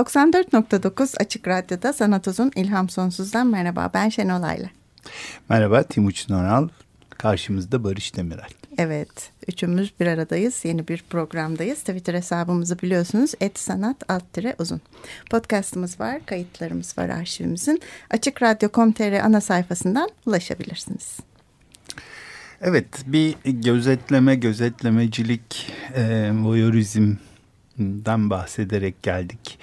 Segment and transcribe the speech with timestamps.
[0.00, 3.90] 94.9 Açık Radyo'da Sanat Uzun İlham Sonsuz'dan merhaba.
[3.94, 4.68] Ben Şenol Ayla.
[5.48, 6.68] Merhaba Timuçin Oral.
[7.10, 8.48] Karşımızda Barış Demirel.
[8.78, 10.64] Evet, üçümüz bir aradayız.
[10.64, 11.78] Yeni bir programdayız.
[11.78, 13.32] Twitter hesabımızı biliyorsunuz.
[13.40, 14.80] Et sanat alt uzun.
[15.30, 17.80] Podcastımız var, kayıtlarımız var arşivimizin.
[18.10, 21.16] Açık Radyo.com.tr ana sayfasından ulaşabilirsiniz.
[22.60, 29.58] Evet, bir gözetleme, gözetlemecilik, e, voyeurizmden bahsederek geldik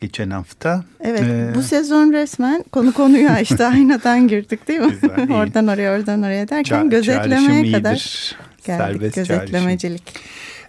[0.00, 0.84] geçen hafta.
[1.00, 3.66] Evet ee, bu sezon resmen konu konuyu açtı.
[3.72, 4.92] Aynadan girdik değil mi?
[5.02, 8.78] Güzel, oradan oraya oradan oraya derken Ça gözetlemeye kadar geldik.
[8.78, 10.02] Serbest gözetlemecilik.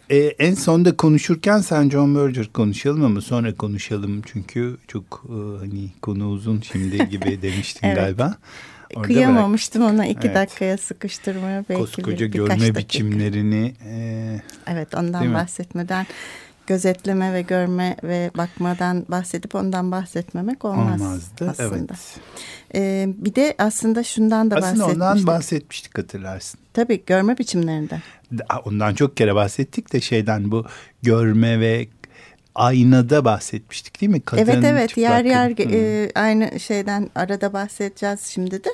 [0.09, 5.89] Ee, en sonda konuşurken sen John Berger konuşalım ama sonra konuşalım çünkü çok e, hani
[6.01, 7.97] konu uzun şimdi gibi demiştin evet.
[7.97, 8.35] galiba.
[8.95, 9.93] Orada Kıyamamıştım bırak.
[9.93, 10.35] ona iki evet.
[10.35, 12.79] dakikaya sıkıştırmaya belki Koskoca bir, görme dakika.
[12.79, 13.73] biçimlerini.
[13.85, 16.05] E, evet ondan bahsetmeden
[16.67, 21.93] gözetleme ve görme ve bakmadan bahsedip ondan bahsetmemek olmaz Olmazdı, aslında.
[21.93, 22.19] Evet.
[22.75, 25.01] Ee, bir de aslında şundan da aslında bahsetmiştik.
[25.01, 26.59] Aslında ondan bahsetmiştik hatırlarsın.
[26.73, 28.01] Tabii görme biçimlerinden.
[28.65, 30.65] Ondan çok kere bahsettik de şeyden bu
[31.01, 31.87] görme ve
[32.57, 34.21] aynada bahsetmiştik değil mi?
[34.21, 38.69] Kadın evet evet yer yer e, aynı şeyden arada bahsedeceğiz şimdi de.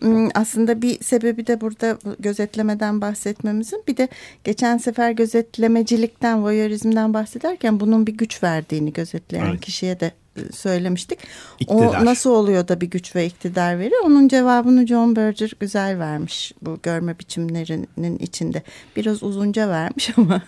[0.00, 4.08] Hmm, aslında bir sebebi de burada gözetlemeden bahsetmemizin bir de
[4.44, 9.60] geçen sefer gözetlemecilikten, voyeurizmden bahsederken bunun bir güç verdiğini gözetleyen evet.
[9.60, 10.12] kişiye de
[10.52, 11.18] söylemiştik.
[11.60, 12.02] İktidar.
[12.02, 14.00] O nasıl oluyor da bir güç ve iktidar veriyor?
[14.04, 18.62] Onun cevabını John Berger güzel vermiş bu görme biçimlerinin içinde.
[18.96, 20.42] Biraz uzunca vermiş ama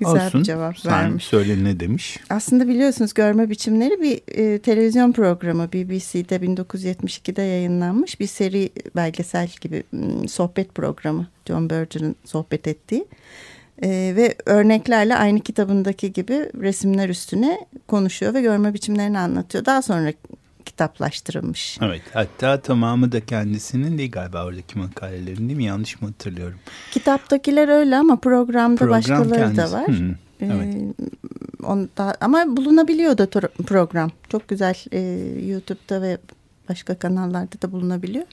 [0.00, 1.24] güzel Olsun, bir cevap sen vermiş.
[1.24, 2.18] söyle ne demiş?
[2.30, 9.82] Aslında biliyorsunuz görme biçimleri bir e, televizyon programı BBC'de 1972'de yayınlanmış bir seri belgesel gibi
[10.28, 13.06] sohbet programı John Berger'ın sohbet ettiği.
[13.82, 17.58] E, ve örneklerle aynı kitabındaki gibi resimler üstüne
[17.88, 19.64] konuşuyor ve görme biçimlerini anlatıyor.
[19.64, 20.12] Daha sonra
[20.64, 21.78] kitaplaştırılmış.
[21.82, 25.64] Evet hatta tamamı da kendisinin değil galiba oradaki makalelerin değil mi?
[25.64, 26.58] Yanlış mı hatırlıyorum?
[26.90, 29.58] Kitaptakiler öyle ama programda Program başkaları kendisi.
[29.58, 29.88] da var.
[29.88, 30.74] Hı, evet.
[30.74, 33.26] Ee, onda, ama bulunabiliyor da
[33.66, 34.10] program.
[34.28, 35.00] Çok güzel e,
[35.46, 36.18] YouTube'da ve
[36.68, 38.26] başka kanallarda da bulunabiliyor.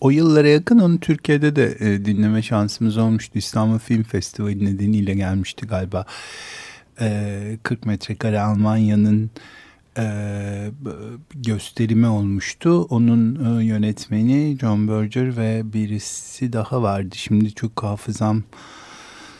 [0.00, 3.38] O yıllara yakın onu Türkiye'de de e, dinleme şansımız olmuştu.
[3.38, 6.04] İstanbul Film Festivali nedeniyle gelmişti galiba.
[7.00, 9.30] E, 40 metrekare Almanya'nın
[9.98, 10.04] e,
[11.34, 12.82] gösterimi olmuştu.
[12.82, 17.14] Onun e, yönetmeni John Berger ve birisi daha vardı.
[17.16, 18.42] Şimdi çok hafızam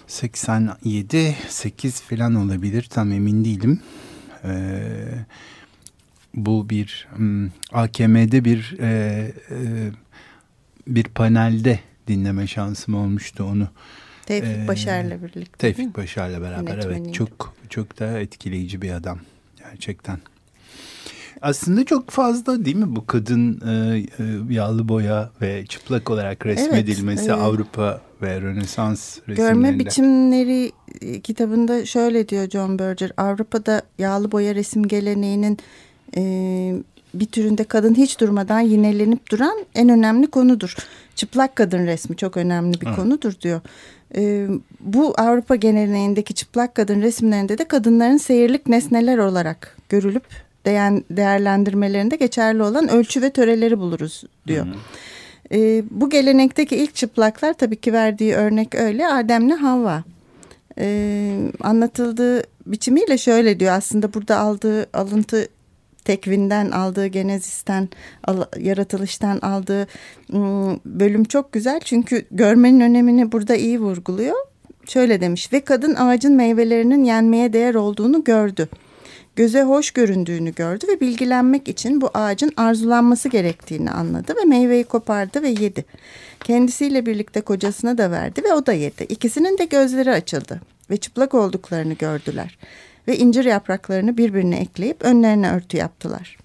[0.07, 2.89] 87, 8 falan olabilir.
[2.91, 3.81] Tam emin değilim.
[4.45, 5.27] Evet
[6.35, 8.89] bu bir um, AKM'de bir e,
[9.51, 9.57] e,
[10.87, 13.69] bir panelde dinleme şansım olmuştu onu.
[14.27, 15.59] Tevfik ee, Başar'la birlikte.
[15.59, 19.19] Tevfik Başar'la beraber evet çok çok da etkileyici bir adam
[19.59, 20.19] gerçekten.
[21.43, 27.31] Aslında çok fazla değil mi bu kadın e, e, yağlı boya ve çıplak olarak resmedilmesi
[27.31, 29.53] evet, Avrupa ve Rönesans resimlerinde.
[29.53, 33.13] Görme biçimleri e, kitabında şöyle diyor John Berger.
[33.17, 35.59] Avrupa'da yağlı boya resim geleneğinin
[36.17, 36.75] e,
[37.15, 40.77] bir türünde kadın hiç durmadan yinelenip duran en önemli konudur.
[41.15, 42.97] Çıplak kadın resmi çok önemli bir evet.
[42.97, 43.61] konudur diyor.
[44.17, 44.49] E,
[44.81, 50.25] bu Avrupa geleneğindeki çıplak kadın resimlerinde de kadınların seyirlik nesneler olarak görülüp
[50.67, 54.67] değen, değerlendirmelerinde geçerli olan ölçü ve töreleri buluruz diyor.
[54.67, 54.75] Hı hı.
[55.53, 60.05] E, bu gelenekteki ilk çıplaklar tabii ki verdiği örnek öyle Adem'le Havva.
[60.79, 65.49] E, anlatıldığı biçimiyle şöyle diyor aslında burada aldığı alıntı
[66.09, 67.89] tekvinden aldığı genezisten
[68.59, 69.87] yaratılıştan aldığı
[70.85, 74.37] bölüm çok güzel çünkü görmenin önemini burada iyi vurguluyor.
[74.89, 78.69] Şöyle demiş ve kadın ağacın meyvelerinin yenmeye değer olduğunu gördü.
[79.37, 85.43] Göze hoş göründüğünü gördü ve bilgilenmek için bu ağacın arzulanması gerektiğini anladı ve meyveyi kopardı
[85.43, 85.85] ve yedi.
[86.45, 89.05] Kendisiyle birlikte kocasına da verdi ve o da yedi.
[89.05, 90.61] İkisinin de gözleri açıldı
[90.91, 92.59] ve çıplak olduklarını gördüler
[93.09, 96.39] ve incir yapraklarını birbirine ekleyip önlerine örtü yaptılar.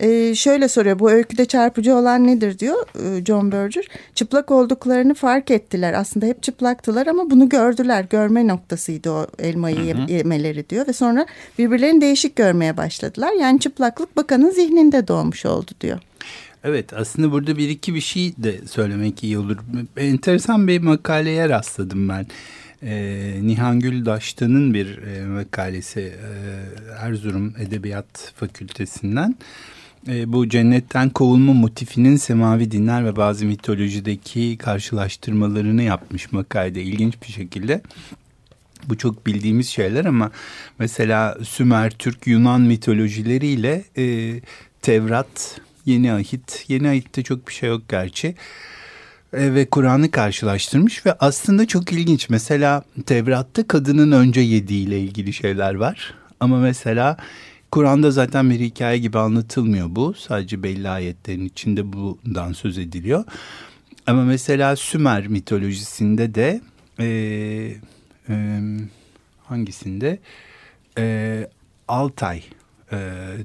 [0.00, 3.84] e, şöyle soruyor bu öyküde çarpıcı olan nedir diyor e, John Berger.
[4.14, 10.02] Çıplak olduklarını fark ettiler aslında hep çıplaktılar ama bunu gördüler görme noktasıydı o elmayı hı
[10.02, 10.12] hı.
[10.12, 11.26] yemeleri diyor ve sonra
[11.58, 13.32] birbirlerini değişik görmeye başladılar.
[13.40, 15.98] Yani çıplaklık bakanın zihninde doğmuş oldu diyor.
[16.64, 19.56] Evet aslında burada bir iki bir şey de söylemek iyi olur.
[19.96, 22.26] Enteresan bir makaleye rastladım ben.
[22.82, 26.30] Ee, Nihan Güldaştan'ın bir e, makalesi e,
[26.98, 29.34] Erzurum Edebiyat Fakültesinden.
[30.08, 37.32] E, bu cennetten kovulma motifinin semavi dinler ve bazı mitolojideki karşılaştırmalarını yapmış makalede ilginç bir
[37.32, 37.80] şekilde.
[38.88, 40.30] Bu çok bildiğimiz şeyler ama
[40.78, 44.34] mesela Sümer, Türk, Yunan mitolojileriyle e,
[44.82, 48.34] Tevrat, Yeni Ahit, Yeni Ahit'te çok bir şey yok gerçi e,
[49.36, 52.28] ve Kur'an'ı karşılaştırmış ve aslında çok ilginç.
[52.30, 56.14] Mesela Tevrat'ta kadının önce yediğiyle ilgili şeyler var.
[56.40, 57.16] Ama mesela
[57.70, 60.14] Kur'an'da zaten bir hikaye gibi anlatılmıyor bu.
[60.14, 63.24] Sadece belli ayetlerin içinde bundan söz ediliyor.
[64.06, 66.60] Ama mesela Sümer mitolojisinde de
[67.00, 67.06] e,
[68.28, 68.60] e,
[69.44, 70.18] hangisinde
[70.98, 71.48] e,
[71.88, 72.42] Altay
[72.92, 72.98] e,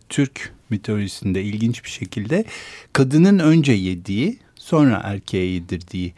[0.09, 2.45] Türk mitolojisinde ilginç bir şekilde
[2.93, 6.13] kadının önce yediği sonra erkeğe yedirdiği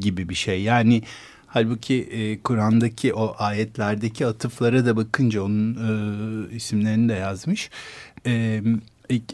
[0.00, 0.62] gibi bir şey.
[0.62, 1.02] Yani
[1.52, 7.70] Halbuki e, Kur'an'daki o ayetlerdeki atıflara da bakınca onun e, isimlerini de yazmış.
[8.26, 8.62] E,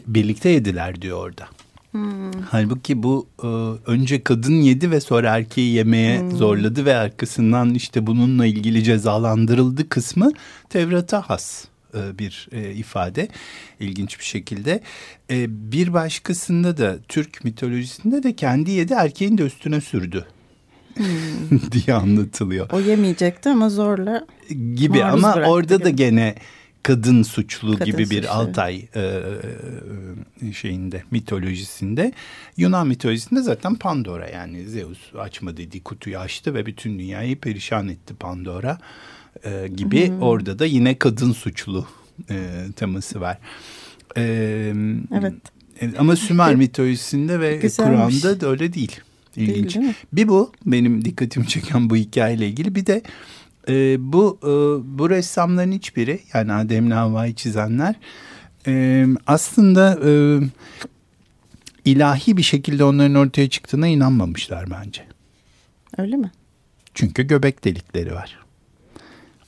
[0.07, 1.47] birlikte yediler diyor orada.
[1.91, 2.31] Hmm.
[2.49, 3.47] Halbuki bu e,
[3.91, 6.31] önce kadın yedi ve sonra erkeği yemeye hmm.
[6.31, 10.31] zorladı ve arkasından işte bununla ilgili cezalandırıldı kısmı
[10.69, 11.65] Tevrat'a has
[11.97, 13.27] e, bir e, ifade
[13.79, 14.81] ilginç bir şekilde.
[15.29, 20.25] E, bir başkasında da Türk mitolojisinde de kendi yedi erkeğin de üstüne sürdü
[20.93, 21.05] hmm.
[21.71, 22.69] diye anlatılıyor.
[22.71, 24.27] O yemeyecekti ama zorla
[24.75, 25.83] gibi ama orada gibi.
[25.83, 26.35] da gene
[26.87, 28.29] kadın suçlu kadın gibi bir suçlu.
[28.29, 29.01] Altay e,
[30.41, 32.11] e, şeyinde mitolojisinde
[32.57, 38.13] Yunan mitolojisinde zaten Pandora yani Zeus açma dediği kutuyu açtı ve bütün dünyayı perişan etti
[38.19, 39.16] Pandora e,
[39.75, 40.21] gibi hmm.
[40.21, 41.85] orada da yine kadın suçlu
[42.29, 43.37] e, teması var.
[44.17, 44.23] E,
[45.13, 45.33] evet.
[45.97, 48.99] Ama Sümer mitolojisinde ve Kur'an'da da öyle değil.
[49.35, 49.75] İlginç.
[49.75, 52.75] Değil, bir bu benim dikkatimi çeken bu hikayeyle ilgili.
[52.75, 53.01] Bir de
[53.69, 54.47] e, bu e,
[54.99, 57.95] bu ressamların hiçbiri yani Adem'le Havva'yı çizenler
[58.67, 60.11] e, aslında e,
[61.85, 65.05] ilahi bir şekilde onların ortaya çıktığına inanmamışlar bence.
[65.97, 66.31] Öyle mi?
[66.93, 68.46] Çünkü göbek delikleri var.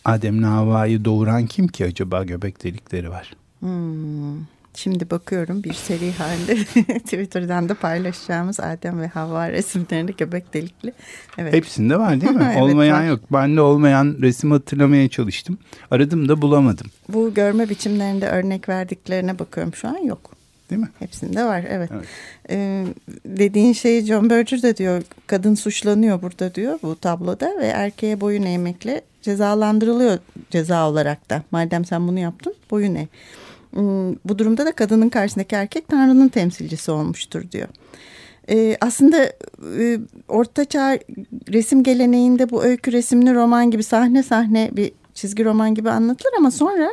[0.10, 3.34] Adem'le Havva'yı doğuran kim ki acaba göbek delikleri var?
[3.60, 4.46] Hmm.
[4.74, 6.56] Şimdi bakıyorum bir seri halinde
[7.00, 10.94] Twitter'dan da paylaşacağımız Adem ve Havva resimlerini göbek delikli.
[11.38, 11.54] Evet.
[11.54, 12.44] Hepsinde var değil mi?
[12.52, 13.08] evet, olmayan var.
[13.08, 13.20] yok.
[13.32, 15.58] Ben de olmayan resim hatırlamaya çalıştım.
[15.92, 16.88] Aradım da bulamadım.
[17.10, 20.32] Bu görme biçimlerinde örnek verdiklerine bakıyorum şu an yok.
[20.70, 20.90] Değil mi?
[21.00, 21.90] Hepsinde var evet.
[21.94, 22.06] evet.
[22.50, 22.86] Ee,
[23.26, 28.44] dediğin şey John Berger de diyor kadın suçlanıyor burada diyor bu tabloda ve erkeğe boyun
[28.44, 30.18] eğmekle cezalandırılıyor
[30.50, 31.44] ceza olarak da.
[31.52, 33.08] Madem sen bunu yaptın boyun eğ.
[33.74, 37.68] Hmm, bu durumda da kadının karşısındaki erkek Tanrı'nın temsilcisi olmuştur diyor.
[38.50, 39.24] Ee, aslında
[39.80, 41.00] e, ortaçağ
[41.54, 46.52] resim geleneğinde bu öykü resimli roman gibi sahne sahne bir çizgi roman gibi anlatılır ama
[46.52, 46.90] sonra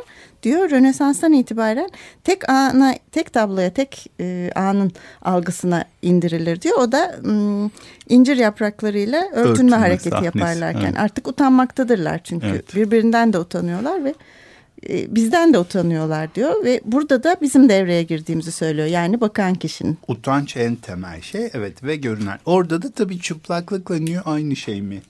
[0.47, 1.89] diyor Rönesans'tan itibaren
[2.23, 6.77] tek ana tek tabloya tek e, anın algısına indirilir diyor.
[6.79, 7.69] O da m,
[8.09, 10.99] incir yapraklarıyla örtünme, örtünme hareketi sahnesi, yaparlarken evet.
[10.99, 12.75] artık utanmaktadırlar çünkü evet.
[12.75, 14.13] birbirinden de utanıyorlar ve
[14.89, 18.87] e, bizden de utanıyorlar diyor ve burada da bizim devreye girdiğimizi söylüyor.
[18.87, 19.97] Yani bakan kişinin.
[20.07, 22.39] Utanç en temel şey evet ve görünen.
[22.45, 25.01] Orada da tabii çıplaklıkla niye aynı şey mi?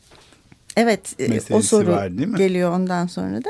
[0.78, 2.08] Evet e, Meselesi o soru var,
[2.38, 3.50] geliyor ondan sonra da.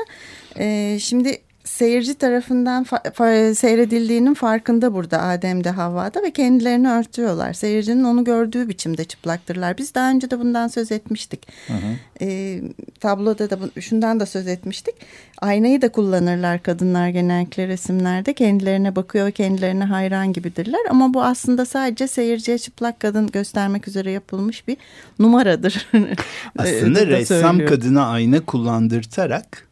[0.58, 7.52] Ee, şimdi seyirci tarafından fa fa seyredildiğinin farkında burada Adem'de Havva'da ve kendilerini örtüyorlar.
[7.52, 9.78] Seyircinin onu gördüğü biçimde çıplaktırlar.
[9.78, 11.46] Biz daha önce de bundan söz etmiştik.
[11.66, 12.24] Hı hı.
[12.24, 12.60] E,
[13.00, 14.94] tabloda da bu, şundan da söz etmiştik.
[15.40, 18.34] Aynayı da kullanırlar kadınlar genellikle resimlerde.
[18.34, 20.80] Kendilerine bakıyor, kendilerine hayran gibidirler.
[20.90, 24.76] Ama bu aslında sadece seyirciye çıplak kadın göstermek üzere yapılmış bir
[25.18, 25.88] numaradır.
[26.58, 29.67] aslında ressam kadına ayna kullandırtarak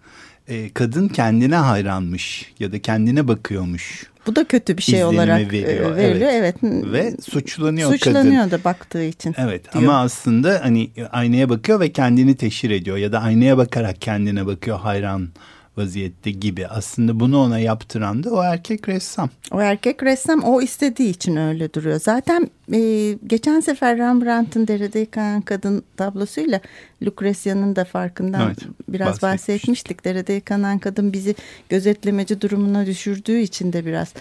[0.49, 4.07] e, kadın kendine hayranmış ya da kendine bakıyormuş.
[4.26, 5.97] Bu da kötü bir şey olarak e, veriyor.
[5.97, 6.31] veriliyor.
[6.33, 6.57] Evet.
[6.62, 6.93] evet.
[6.93, 8.59] Ve suçlanıyor, suçlanıyor kadın.
[8.59, 9.35] da baktığı için.
[9.38, 9.85] Evet diyor.
[9.85, 14.79] ama aslında hani aynaya bakıyor ve kendini teşhir ediyor ya da aynaya bakarak kendine bakıyor
[14.79, 15.29] hayran
[15.76, 16.66] vaziyette gibi.
[16.66, 19.30] Aslında bunu ona yaptıran da o erkek ressam.
[19.52, 22.00] O erkek ressam o istediği için öyle duruyor.
[22.00, 26.61] Zaten e, geçen sefer Rembrandt'ın Derede Yıkayan Kadın tablosuyla
[27.02, 30.04] Lucrezia'nın da farkından evet, biraz bahsetmiştik.
[30.04, 31.35] Derede Yıkanan Kadın bizi
[31.68, 34.14] gözetlemeci durumuna düşürdüğü için de biraz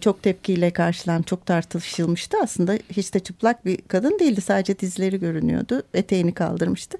[0.00, 2.36] çok tepkiyle karşılan, çok tartışılmıştı.
[2.42, 4.40] Aslında hiç de çıplak bir kadın değildi.
[4.40, 5.82] Sadece dizleri görünüyordu.
[5.94, 6.98] Eteğini kaldırmıştı.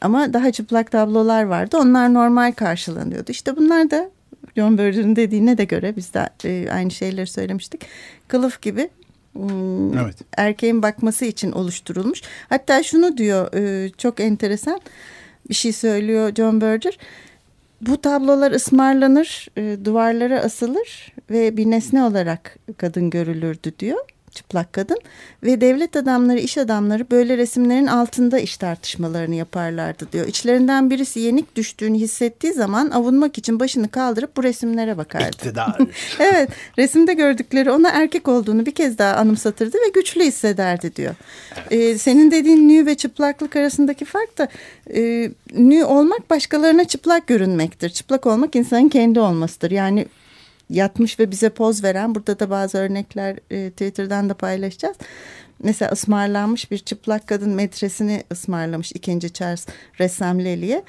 [0.00, 1.76] Ama daha çıplak tablolar vardı.
[1.80, 3.30] Onlar normal karşılanıyordu.
[3.30, 4.10] İşte bunlar da
[4.56, 7.80] John Berger'ın dediğine de göre biz de e, aynı şeyleri söylemiştik.
[8.28, 8.90] Kılıf gibi
[9.32, 10.16] hmm, evet.
[10.36, 12.22] erkeğin bakması için oluşturulmuş.
[12.48, 14.80] Hatta şunu diyor e, çok enteresan
[15.48, 16.98] bir şey söylüyor John Berger.
[17.80, 23.98] Bu tablolar ısmarlanır, e, duvarlara asılır ve bir nesne olarak kadın görülürdü diyor
[24.36, 24.98] çıplak kadın
[25.42, 30.26] ve devlet adamları, iş adamları böyle resimlerin altında iş tartışmalarını yaparlardı diyor.
[30.26, 35.26] İçlerinden birisi yenik düştüğünü hissettiği zaman avunmak için başını kaldırıp bu resimlere bakardı.
[35.26, 35.78] İktidar.
[36.18, 41.14] evet, resimde gördükleri ona erkek olduğunu bir kez daha anımsatırdı ve güçlü hissederdi diyor.
[41.56, 41.72] Evet.
[41.72, 44.48] Ee, senin dediğin nü ve çıplaklık arasındaki fark da
[44.94, 47.90] e, nü olmak başkalarına çıplak görünmektir.
[47.90, 49.70] Çıplak olmak insanın kendi olmasıdır.
[49.70, 50.06] Yani
[50.70, 54.96] yatmış ve bize poz veren burada da bazı örnekler e, Twitter'dan da paylaşacağız.
[55.62, 59.66] Mesela ısmarlanmış bir çıplak kadın metresini ısmarlamış ikinci Charles
[60.00, 60.82] ressam Lely'e.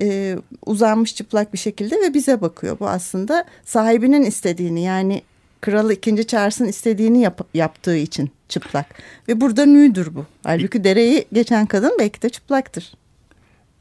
[0.00, 0.36] E,
[0.66, 2.78] uzanmış çıplak bir şekilde ve bize bakıyor.
[2.80, 5.22] Bu aslında sahibinin istediğini yani
[5.60, 8.86] kralı ikinci Charles'ın istediğini yap, yaptığı için çıplak.
[9.28, 10.26] Ve burada nüdür bu.
[10.42, 12.94] Halbuki dereyi geçen kadın belki de çıplaktır.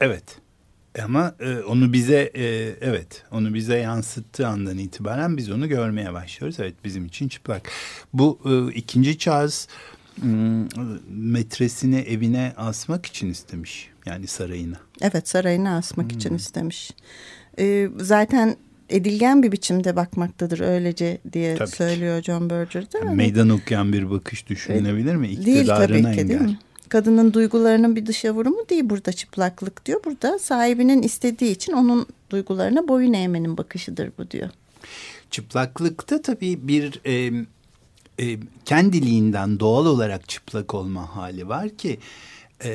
[0.01, 0.42] Evet.
[1.03, 2.45] Ama e, onu bize e,
[2.81, 6.59] evet onu bize yansıttığı andan itibaren biz onu görmeye başlıyoruz.
[6.59, 7.69] Evet bizim için çıplak.
[8.13, 9.67] Bu e, ikinci Charles
[11.09, 13.89] metresini evine asmak için istemiş.
[14.05, 14.75] Yani sarayına.
[15.01, 16.17] Evet sarayına asmak hmm.
[16.17, 16.91] için istemiş.
[17.59, 18.55] E, zaten
[18.89, 22.25] edilgen bir biçimde bakmaktadır öylece diye tabii söylüyor ki.
[22.25, 22.97] John Berger'da.
[22.97, 25.27] Yani meydan okuyan bir bakış düşünülebilir mi?
[25.27, 26.29] İktidarına değil tabii ki engel.
[26.29, 26.59] değil mi?
[26.93, 30.03] Kadının duygularının bir dışa vurumu değil burada çıplaklık diyor.
[30.05, 34.49] Burada sahibinin istediği için onun duygularına boyun eğmenin bakışıdır bu diyor.
[35.31, 37.45] Çıplaklıkta tabii bir e,
[38.19, 41.99] e, kendiliğinden doğal olarak çıplak olma hali var ki
[42.63, 42.71] e,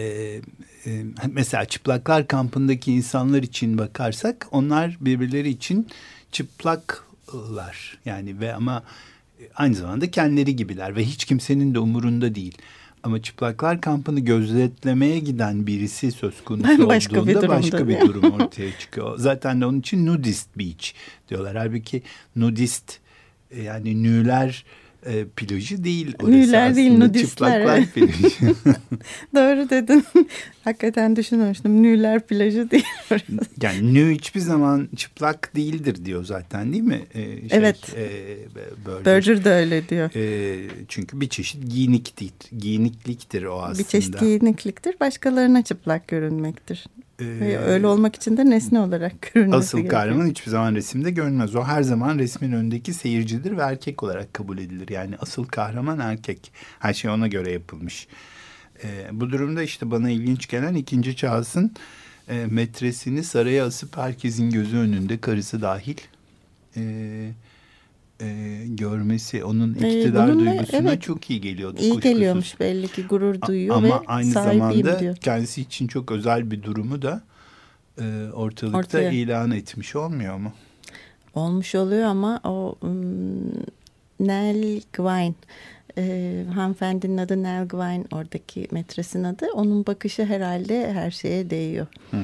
[0.87, 5.89] e, mesela çıplaklar kampındaki insanlar için bakarsak onlar birbirleri için
[6.33, 8.83] çıplaklar yani ve ama
[9.55, 12.59] aynı zamanda kendileri gibiler ve hiç kimsenin de umurunda değil.
[13.09, 18.79] Ama çıplaklar kampını gözetlemeye giden birisi söz konusu başka olduğunda bir başka bir durum ortaya
[18.79, 19.19] çıkıyor.
[19.19, 20.93] Zaten de onun için nudist beach
[21.29, 21.57] diyorlar.
[21.57, 22.03] Halbuki
[22.37, 22.99] nudist
[23.50, 24.65] e, yani nüler
[25.09, 26.17] e, plajı değil.
[26.23, 27.65] Nüler değil nudistler.
[27.65, 27.88] plajı.
[29.35, 30.05] Doğru dedin.
[30.65, 31.83] Hakikaten düşünmüştüm.
[31.83, 32.85] Nüler plajı değil.
[33.62, 37.03] yani nü hiçbir zaman çıplak değildir diyor zaten değil mi?
[37.15, 37.97] Ee, şey, evet.
[37.97, 38.09] E,
[38.87, 39.05] Berger.
[39.05, 40.11] Berger de öyle diyor.
[40.17, 43.79] E, çünkü bir çeşit giyiniklik, giyinikliktir o aslında.
[43.79, 45.00] Bir çeşit giyinikliktir.
[45.00, 46.87] Başkalarına çıplak görünmektir.
[47.21, 50.03] Ee, öyle olmak için de nesne olarak görünmesi Asıl gerekiyor.
[50.03, 51.55] kahraman hiçbir zaman resimde görünmez.
[51.55, 54.89] O her zaman resmin önündeki seyircidir ve erkek olarak kabul edilir.
[54.89, 56.53] Yani asıl kahraman erkek.
[56.79, 58.09] Her şey ona göre yapılmış.
[58.85, 61.73] Ee, bu durumda işte bana ilginç gelen ikinci Charles'ın
[62.29, 65.97] e, metresini saraya asıp herkesin gözü önünde karısı dahil...
[66.77, 66.83] E,
[68.21, 71.77] e, görmesi onun iktidar e, duygusuna evet, çok iyi geliyordu.
[71.81, 72.03] İyi kuşkusuz.
[72.03, 75.17] geliyormuş belli ki gurur duyuyor Ama ve aynı zamanda diyor.
[75.17, 77.23] kendisi için çok özel bir durumu da
[78.01, 79.11] e, ortalıkta Ortaya.
[79.11, 80.53] ilan etmiş olmuyor mu?
[81.35, 83.53] Olmuş oluyor ama o um,
[84.21, 85.35] Nell Gwyn
[85.99, 89.47] e, hanımefendinin adı Nell Gwyn oradaki metresin adı.
[89.55, 91.87] Onun bakışı herhalde her şeye değiyor.
[92.11, 92.21] Hmm.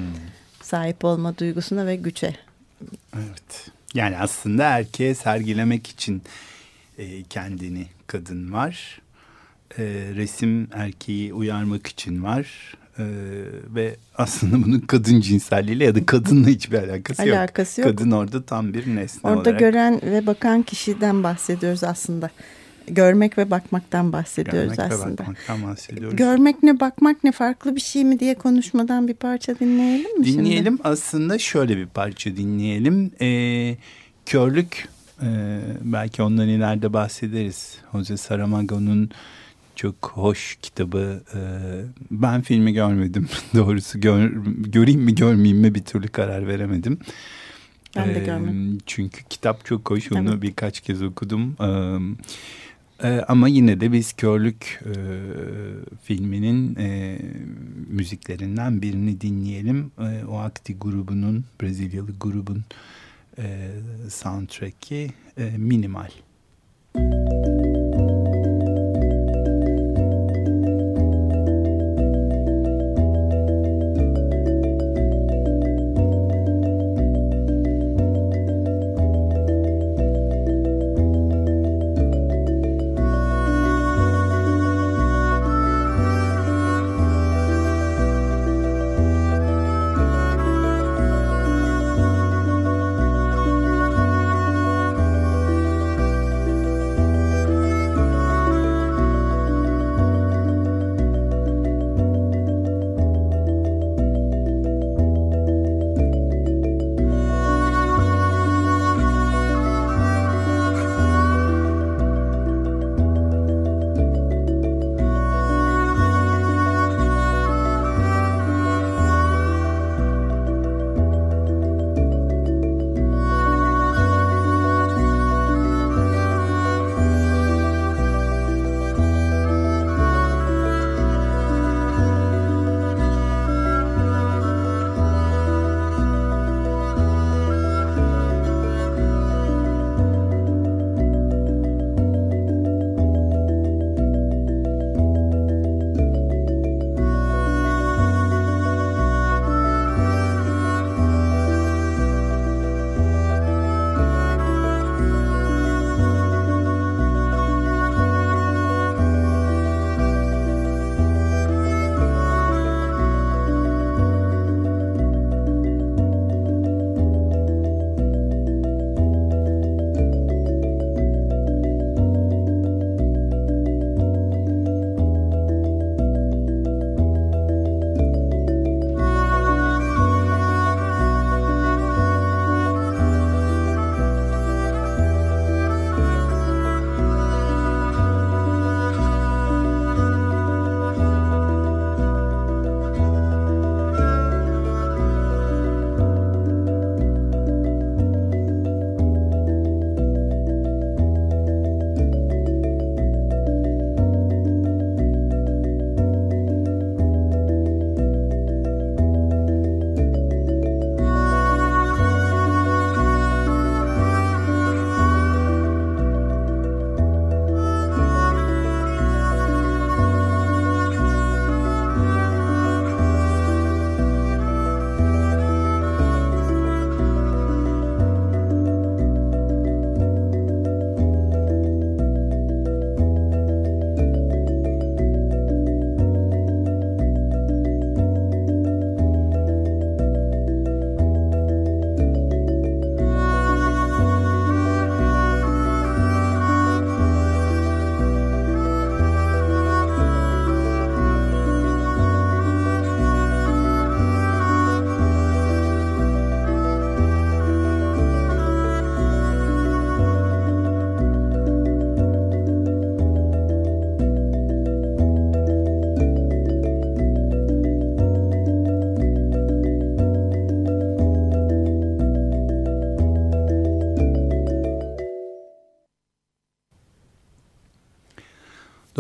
[0.63, 2.37] Sahip olma duygusuna ve güce.
[3.17, 3.71] Evet.
[3.95, 6.23] Yani aslında erkeğe sergilemek için
[6.99, 9.01] e, kendini kadın var.
[9.79, 9.83] E,
[10.15, 12.75] resim erkeği uyarmak için var.
[12.99, 13.05] E,
[13.75, 17.89] ve aslında bunun kadın cinselliğiyle ya da kadınla hiçbir alakası, alakası yok.
[17.89, 17.99] yok.
[17.99, 19.47] Kadın orada tam bir nesne orada olarak.
[19.47, 22.31] Orada gören ve bakan kişiden bahsediyoruz aslında
[22.88, 25.05] görmek ve bakmaktan bahsediyoruz görmek aslında.
[25.05, 26.17] Görmek ve bakmaktan bahsediyoruz.
[26.17, 30.76] Görmek ne bakmak ne farklı bir şey mi diye konuşmadan bir parça dinleyelim mi Dinleyelim
[30.76, 30.88] şimdi?
[30.88, 33.11] aslında şöyle bir parça dinleyelim.
[33.21, 33.76] Ee,
[34.26, 34.88] körlük
[35.23, 37.79] e, belki ondan ileride bahsederiz.
[37.93, 39.11] Jose Saramago'nun
[39.76, 41.23] çok hoş kitabı.
[41.35, 41.41] E,
[42.11, 46.99] ben filmi görmedim doğrusu gör, göreyim mi görmeyeyim mi bir türlü karar veremedim.
[47.97, 48.79] Ben de görmedim.
[48.87, 50.12] Çünkü kitap çok hoş.
[50.12, 50.43] Onu evet.
[50.43, 51.57] birkaç kez okudum.
[51.61, 52.19] Evet.
[53.03, 54.95] E, ama yine de biz Körlük e,
[56.03, 57.19] filminin e,
[57.89, 59.93] müziklerinden birini dinleyelim.
[60.01, 62.65] E, o Akti grubunun, Brezilyalı grubun
[63.39, 63.71] e,
[64.09, 66.11] soundtrack'i e, Minimal.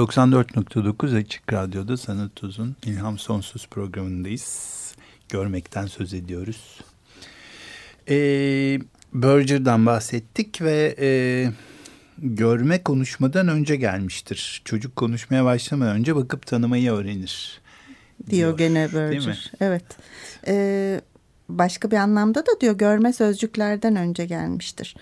[0.04, 4.94] ...94.9 Açık Radyo'da Sanat Uzun İlham Sonsuz programındayız.
[5.28, 6.80] Görmekten söz ediyoruz.
[8.08, 8.78] Ee,
[9.14, 10.96] Berger'dan bahsettik ve...
[10.98, 11.08] E,
[12.18, 14.62] görme konuşmadan önce gelmiştir.
[14.64, 17.60] Çocuk konuşmaya başlamadan önce bakıp tanımayı öğrenir.
[18.30, 19.52] Diyor, diyor gene Berger.
[19.60, 19.84] Evet.
[20.46, 21.00] Ee,
[21.48, 24.96] başka bir anlamda da diyor görme sözcüklerden önce gelmiştir.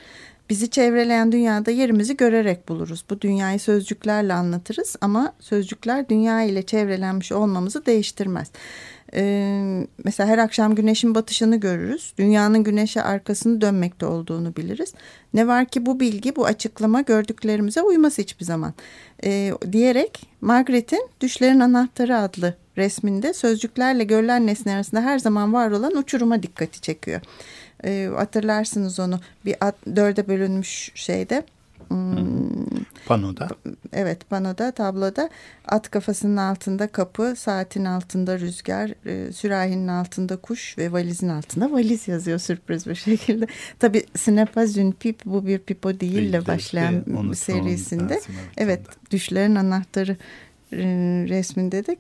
[0.53, 3.05] Bizi çevreleyen dünyada yerimizi görerek buluruz.
[3.11, 8.51] Bu dünyayı sözcüklerle anlatırız ama sözcükler dünya ile çevrelenmiş olmamızı değiştirmez.
[9.15, 12.15] Ee, mesela her akşam güneşin batışını görürüz.
[12.19, 14.95] Dünyanın güneşe arkasını dönmekte olduğunu biliriz.
[15.35, 18.75] Ne var ki bu bilgi, bu açıklama gördüklerimize uymaz hiçbir zaman.
[19.25, 25.97] Ee, diyerek Margaret'in Düşlerin Anahtarı adlı resminde sözcüklerle görülen nesne arasında her zaman var olan
[25.97, 27.21] uçuruma dikkati çekiyor.
[27.85, 31.45] Ee, hatırlarsınız onu bir at, dörde bölünmüş şeyde
[31.93, 33.49] Hmm, panoda.
[33.93, 35.31] Evet panoda tabloda
[35.69, 42.09] at kafasının altında kapı, saatin altında rüzgar, e, sürahinin altında kuş ve valizin altında valiz
[42.09, 43.47] yazıyor sürpriz bir şekilde.
[43.79, 48.21] Tabi Snapaz une pip bu bir pipo değille başlayan işte, serisinde.
[48.57, 50.17] Evet düşlerin anahtarı
[50.73, 50.79] e,
[51.29, 51.97] resminde de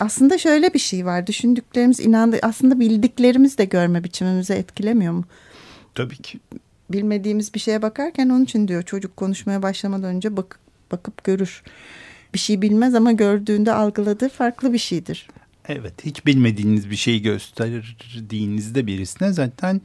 [0.00, 5.24] aslında şöyle bir şey var düşündüklerimiz inandı aslında bildiklerimiz de görme biçimimizi etkilemiyor mu?
[5.94, 6.40] Tabii ki.
[6.90, 10.58] Bilmediğimiz bir şeye bakarken onun için diyor çocuk konuşmaya başlamadan önce bak,
[10.92, 11.62] bakıp görür.
[12.34, 15.28] Bir şey bilmez ama gördüğünde algıladığı farklı bir şeydir.
[15.68, 19.80] Evet hiç bilmediğiniz bir şeyi gösterdiğinizde birisine zaten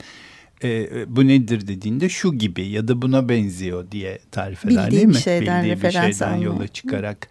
[0.64, 5.08] e, bu nedir dediğinde şu gibi ya da buna benziyor diye tarif eder Bildiği değil
[5.08, 5.16] mi?
[5.16, 7.30] şeyden, Bildiği bir şeyden yola çıkarak.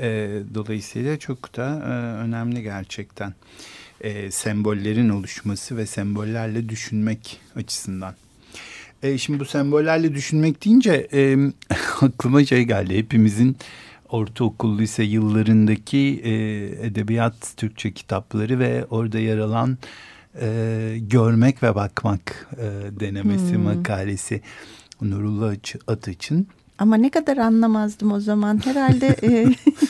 [0.00, 1.90] E, dolayısıyla çok da e,
[2.24, 3.34] önemli gerçekten.
[4.00, 8.14] E, sembollerin oluşması ve sembollerle düşünmek açısından.
[9.02, 11.36] E, şimdi bu sembollerle düşünmek deyince e,
[12.00, 12.98] aklıma şey geldi.
[12.98, 13.56] Hepimizin
[14.08, 16.30] ortaokul lise yıllarındaki e,
[16.86, 19.78] edebiyat Türkçe kitapları ve orada yer alan
[20.40, 20.48] e,
[21.00, 23.62] görmek ve bakmak e, denemesi Hmm.
[23.62, 24.40] makalesi
[25.02, 26.46] Nurullah Aç- Ataç'ın.
[26.78, 28.60] Ama ne kadar anlamazdım o zaman.
[28.64, 29.46] Herhalde e,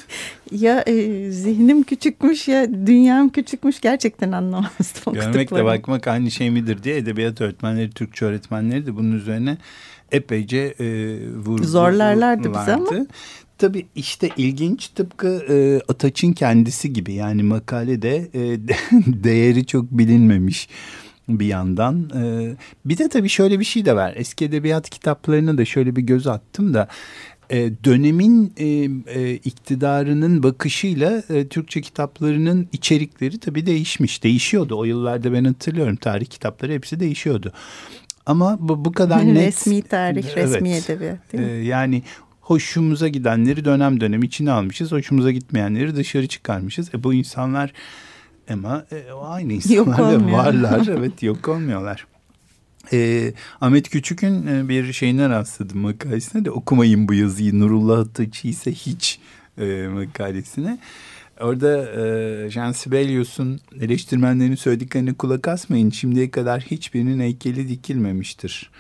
[0.53, 5.13] ya e, zihnim küçükmüş ya dünyam küçükmüş gerçekten anlamazdım.
[5.15, 9.59] Görmekle bakmak aynı şey midir diye edebiyat öğretmenleri, Türkçe öğretmenleri de bunun üzerine
[10.13, 10.87] epeyce e,
[11.37, 12.85] vurgu Zorlarlardı bizi ama.
[12.85, 13.07] vardı.
[13.59, 18.41] Tabii işte ilginç tıpkı e, Ataç'ın kendisi gibi yani makalede e,
[19.07, 20.69] değeri çok bilinmemiş
[21.29, 22.11] bir yandan.
[22.15, 24.13] E, bir de tabii şöyle bir şey de var.
[24.17, 26.89] Eski edebiyat kitaplarına da şöyle bir göz attım da
[27.51, 28.67] e, dönemin e,
[29.21, 34.23] e, iktidarının bakışıyla e, Türkçe kitaplarının içerikleri tabii değişmiş.
[34.23, 34.79] Değişiyordu.
[34.79, 37.53] O yıllarda ben hatırlıyorum tarih kitapları hepsi değişiyordu.
[38.27, 39.47] Ama bu, bu kadar net.
[39.47, 40.91] resmi tarih, resmi Evet.
[40.91, 41.67] edebiyat değil mi?
[41.67, 42.03] Yani
[42.41, 44.93] hoşumuza gidenleri dönem dönem içine almışız.
[44.93, 46.95] Hoşumuza gitmeyenleri dışarı çıkarmışız.
[46.95, 47.73] E bu insanlar
[48.51, 50.87] ama e, aynı insanlar varlar.
[50.99, 52.07] evet yok olmuyorlar.
[52.93, 58.73] Ee, Ahmet Küçük'ün e, bir şeyine rastladım makalesine de okumayın bu yazıyı Nurullah Ataç'ı ise
[58.73, 59.19] hiç
[59.59, 60.79] e, makalesine.
[61.41, 65.91] Orada e, Jean Sibelius'un eleştirmenlerin söylediklerine kulak asmayın.
[65.91, 68.71] Şimdiye kadar hiçbirinin heykeli dikilmemiştir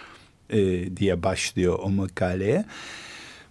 [0.50, 0.58] e,
[0.96, 2.64] diye başlıyor o makaleye.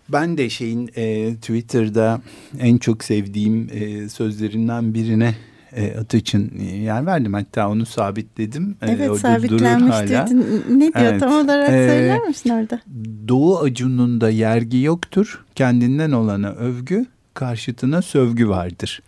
[0.09, 2.21] Ben de şeyin e, Twitter'da
[2.59, 5.35] en çok sevdiğim e, sözlerinden birine
[5.75, 7.33] e, Ataç'ın e, yer verdim.
[7.33, 8.75] Hatta onu sabitledim.
[8.81, 10.63] E, Evet orada sabitlenmiş dedin.
[10.69, 11.19] Ne diyor Evet.
[11.19, 12.79] tam olarak Ee, söyler misin orada?
[13.27, 15.45] Doğu acununda yergi yoktur.
[15.55, 19.01] Kendinden olana övgü, karşıtına sövgü vardır.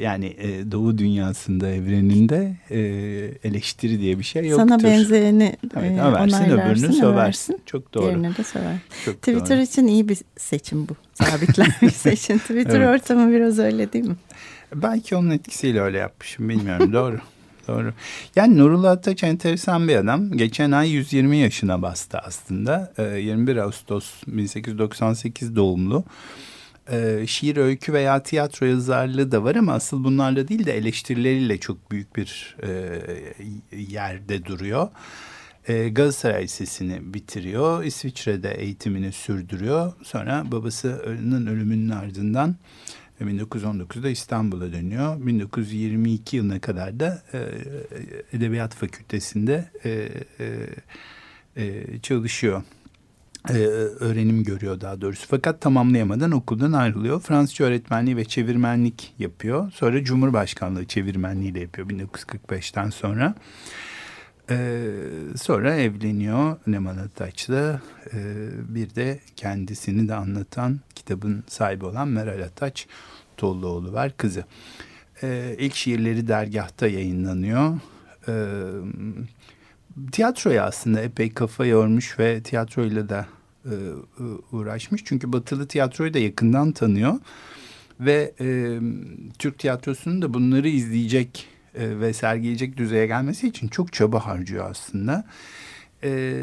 [0.00, 2.78] Yani e, Doğu dünyasında, evreninde e,
[3.48, 4.68] eleştiri diye bir şey yoktur.
[4.68, 7.60] Sana benzeyeni Evet, e, översin, öbürünü söversin.
[7.66, 8.04] Çok doğru.
[8.04, 8.76] Diğerine de söver.
[9.04, 9.64] Çok Twitter doğru.
[9.64, 10.92] için iyi bir seçim bu.
[11.14, 12.38] Sabitlenmiş seçim.
[12.38, 13.00] Twitter Evet.
[13.02, 14.16] ortamı biraz öyle değil mi?
[14.74, 16.92] Belki onun etkisiyle öyle yapmışım bilmiyorum.
[16.92, 17.18] doğru.
[17.68, 17.92] Doğru.
[18.36, 20.32] Yani Nurullah Ataç enteresan bir adam.
[20.32, 22.92] Geçen ay 120 yaşına bastı aslında.
[22.98, 26.04] Ee, 21 Ağustos 1898 doğumlu.
[26.92, 31.90] Ee, şiir, öykü veya tiyatro yazarlığı da var ama asıl bunlarla değil de eleştirileriyle çok
[31.90, 33.00] büyük bir e,
[33.76, 34.88] yerde duruyor.
[35.68, 37.84] E, Galatasaray Lisesi'ni bitiriyor.
[37.84, 39.92] İsviçre'de eğitimini sürdürüyor.
[40.02, 42.56] Sonra babasının ölümünün ardından
[43.24, 45.26] 1919'da İstanbul'a dönüyor.
[45.26, 47.38] 1922 yılına kadar da e,
[48.32, 50.08] Edebiyat Fakültesi'nde e,
[50.40, 50.66] e,
[51.56, 52.62] e, çalışıyor.
[53.48, 53.54] E,
[54.00, 55.26] öğrenim görüyor daha doğrusu.
[55.28, 57.20] Fakat tamamlayamadan okuldan ayrılıyor.
[57.20, 59.72] Fransızca öğretmenliği ve çevirmenlik yapıyor.
[59.72, 63.34] Sonra Cumhurbaşkanlığı çevirmenliği de yapıyor 1945'ten sonra.
[64.50, 64.90] Ee,
[65.36, 67.80] sonra evleniyor Neman Ataç'la.
[68.12, 72.86] Ee, bir de kendisini de anlatan kitabın sahibi olan Meral Ataç
[73.36, 74.44] Tolluoğlu var kızı.
[75.22, 77.80] Ee, ilk şiirleri dergahta yayınlanıyor.
[78.28, 78.32] Ee,
[80.12, 83.26] tiyatroya aslında epey kafa yormuş ve tiyatroyla da
[83.64, 83.74] e,
[84.52, 85.02] uğraşmış.
[85.04, 87.14] Çünkü batılı tiyatroyu da yakından tanıyor.
[88.00, 88.78] Ve e,
[89.38, 91.48] Türk tiyatrosunun da bunları izleyecek
[91.80, 95.24] e, ve sergileyecek düzeye gelmesi için çok çaba harcıyor aslında.
[96.04, 96.34] E,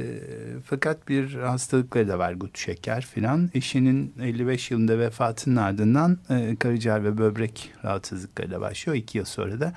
[0.65, 3.49] fakat bir hastalıkları da var gut şeker filan.
[3.53, 8.97] Eşinin 55 yılında vefatının ardından e, karaciğer ve böbrek rahatsızlıkları da başlıyor.
[8.97, 9.73] İki yıl sonra da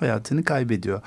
[0.00, 1.02] hayatını kaybediyor.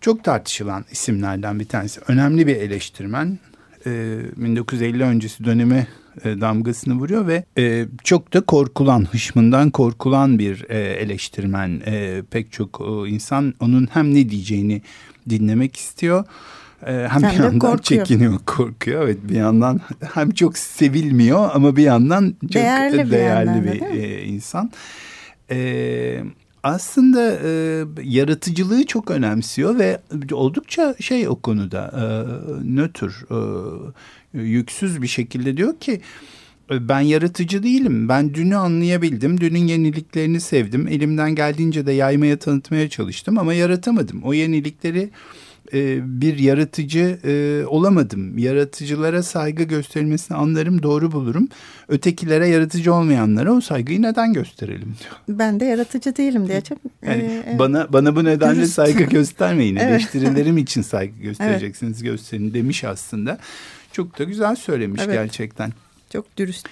[0.00, 2.00] Çok tartışılan isimlerden bir tanesi.
[2.08, 3.38] Önemli bir eleştirmen.
[3.86, 5.86] E, 1950 öncesi döneme
[6.24, 11.82] e, damgasını vuruyor ve e, çok da korkulan, hışmından korkulan bir e, eleştirmen.
[11.86, 14.82] E, pek çok e, insan onun hem ne diyeceğini
[15.30, 16.24] dinlemek istiyor.
[16.86, 17.82] E, hem bir yandan korkuyor.
[17.82, 19.02] çekiniyor, korkuyor.
[19.02, 19.80] Evet bir yandan
[20.14, 24.70] hem çok sevilmiyor ama bir yandan çok Değerli bir bir, yandan e, insan.
[25.50, 26.22] E,
[26.66, 30.00] aslında e, yaratıcılığı çok önemsiyor ve
[30.32, 32.04] oldukça şey o konuda e,
[32.76, 36.00] nötr, e, yüksüz bir şekilde diyor ki
[36.70, 38.08] "E, ben yaratıcı değilim.
[38.08, 39.40] Ben dünü anlayabildim.
[39.40, 40.88] Dünün yeniliklerini sevdim.
[40.88, 44.22] Elimden geldiğince de yaymaya tanıtmaya çalıştım ama yaratamadım.
[44.22, 45.10] O yenilikleri
[45.74, 48.38] e, bir yaratıcı e, olamadım.
[48.38, 51.48] Yaratıcılara saygı gösterilmesini anlarım, doğru bulurum.
[51.88, 55.38] Ötekilere yaratıcı olmayanlara o saygıyı neden gösterelim diyor.
[55.38, 56.78] Ben de yaratıcı değilim diye çok.
[57.06, 58.72] Yani e, bana bana bu nedenle dürüst.
[58.74, 59.76] saygı göstermeyin.
[59.86, 59.90] Evet.
[59.90, 63.38] Eleştirilerim için saygı göstereceksiniz gösterin demiş aslında.
[63.92, 65.14] Çok da güzel söylemiş Evet.
[65.14, 65.72] gerçekten.
[66.12, 66.68] Çok dürüst.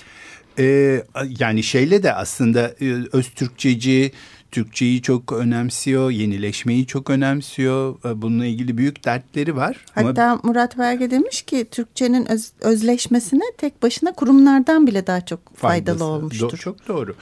[0.58, 1.02] Ee,
[1.38, 4.12] yani şeyle de aslında e, öz Türkçeci,
[4.58, 8.04] Türkçeyi çok önemsiyor, yenileşmeyi çok önemsiyor.
[8.04, 9.84] E, Bununla ilgili büyük dertleri var.
[9.96, 15.56] Ama Hatta Murat Verge demiş ki Türkçenin öz- özleşmesine tek başına kurumlardan bile daha çok
[15.56, 16.04] faydalı faydası.
[16.04, 16.48] olmuştur.
[16.50, 17.14] Do- çok doğru.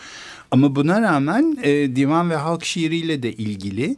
[0.50, 3.96] Ama buna rağmen e, divan ve halk şiiriyle de ilgili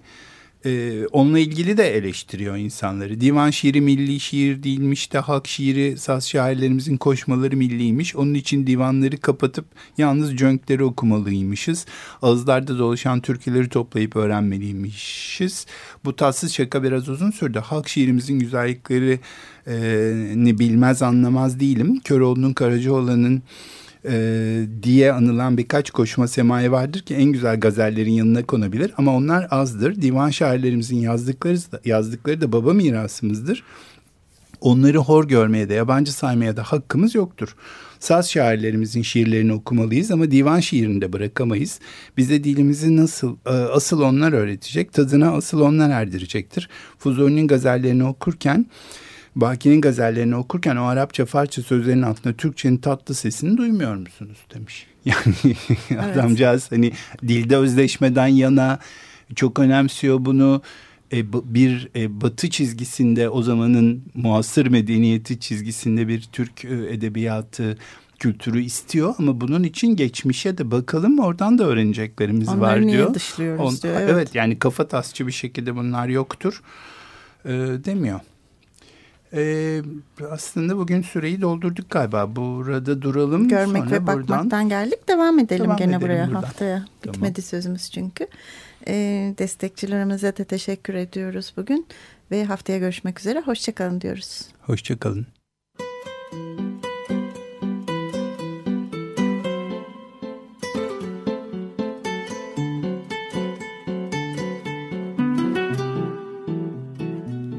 [0.64, 3.20] e, onunla ilgili de eleştiriyor insanları.
[3.20, 8.16] Divan şiiri milli şiir değilmiş de halk şiiri saz şairlerimizin koşmaları milliymiş.
[8.16, 9.64] Onun için divanları kapatıp
[9.98, 11.86] yalnız cönkleri okumalıymışız.
[12.22, 15.66] Ağızlarda dolaşan türküleri toplayıp öğrenmeliymişiz.
[16.04, 17.58] Bu tatsız şaka biraz uzun sürdü.
[17.58, 19.20] Halk şiirimizin güzellikleri
[19.66, 22.00] e, bilmez anlamaz değilim.
[22.04, 23.42] Köroğlu'nun Karacaoğlan'ın
[24.08, 29.48] e, diye anılan birkaç koşma semayi vardır ki en güzel gazellerin yanına konabilir ama onlar
[29.50, 30.02] azdır.
[30.02, 33.62] Divan şairlerimizin yazdıkları yazdıkları da baba mirasımızdır.
[34.60, 37.56] Onları hor görmeye de yabancı saymaya da hakkımız yoktur.
[38.00, 41.80] Saz şairlerimizin şiirlerini okumalıyız ama divan şiirini de bırakamayız.
[42.16, 46.68] Bize dilimizi nasıl e, asıl onlar öğretecek, tadına asıl onlar erdirecektir.
[46.98, 48.66] Fuzuli'nin gazellerini okurken
[49.36, 54.86] Baki'nin gazellerini okurken o Arapça Farsça sözlerin altında Türkçenin tatlı sesini duymuyor musunuz demiş.
[55.04, 56.92] Yani adamcağız hani
[57.28, 58.78] dilde özleşmeden yana
[59.36, 60.62] çok önemsiyor bunu.
[61.12, 67.78] E, bir e, batı çizgisinde o zamanın muasır medeniyeti çizgisinde bir Türk e, edebiyatı
[68.18, 73.14] kültürü istiyor ama bunun için geçmişe de bakalım oradan da öğreneceklerimiz Onları var niye diyor.
[73.14, 74.10] dışlıyoruz diyor, evet.
[74.10, 74.34] evet.
[74.34, 76.62] yani kafa tasçı bir şekilde bunlar yoktur
[77.44, 77.50] e,
[77.84, 78.20] demiyor.
[79.34, 79.82] E,
[80.30, 82.36] aslında bugün süreyi doldurduk galiba.
[82.36, 83.48] Burada duralım.
[83.48, 85.08] Görmek sonra ve buradan- bakmaktan geldik.
[85.08, 86.42] Devam edelim Devam gene edelim buraya buradan.
[86.42, 86.84] haftaya.
[87.02, 87.14] Tamam.
[87.14, 88.26] Bitmedi sözümüz çünkü.
[88.88, 91.86] Ee, destekçilerimize de teşekkür ediyoruz bugün.
[92.30, 93.40] Ve haftaya görüşmek üzere.
[93.40, 94.42] Hoşçakalın diyoruz.
[94.62, 95.26] Hoşçakalın.